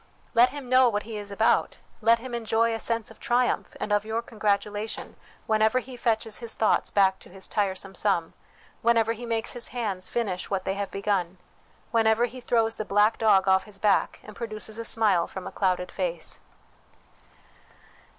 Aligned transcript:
Let 0.33 0.49
him 0.49 0.67
know 0.67 0.89
what 0.89 1.03
he 1.03 1.15
is 1.19 1.29
about, 1.29 1.77
let 2.01 2.17
him 2.17 2.33
enjoy 2.33 2.73
a 2.73 2.79
sense 2.79 3.11
of 3.11 3.19
triumph, 3.19 3.75
and 3.79 3.91
of 3.91 4.03
your 4.03 4.23
congratulation, 4.23 5.15
whenever 5.45 5.77
he 5.77 5.95
fetches 5.95 6.39
his 6.39 6.55
thoughts 6.55 6.89
back 6.89 7.19
to 7.19 7.29
his 7.29 7.47
tiresome 7.47 7.93
sum, 7.93 8.33
whenever 8.81 9.13
he 9.13 9.27
makes 9.27 9.53
his 9.53 9.67
hands 9.67 10.09
finish 10.09 10.49
what 10.49 10.65
they 10.65 10.73
have 10.73 10.89
begun, 10.89 11.37
whenever 11.91 12.25
he 12.25 12.41
throws 12.41 12.77
the 12.77 12.83
black 12.83 13.19
dog 13.19 13.47
off 13.47 13.65
his 13.65 13.77
back, 13.77 14.19
and 14.23 14.35
produces 14.35 14.79
a 14.79 14.85
smile 14.85 15.27
from 15.27 15.45
a 15.45 15.51
clouded 15.51 15.91
face. 15.91 16.39